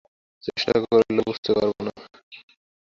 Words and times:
চেষ্টা 0.43 0.73
করলেও 0.83 1.25
বুঝতে 1.27 1.49
পারব 1.57 1.75
না। 1.85 1.91